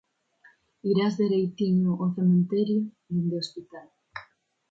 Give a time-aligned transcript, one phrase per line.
[0.91, 3.87] Irás dereitiño ó cemiterio dende o hospital.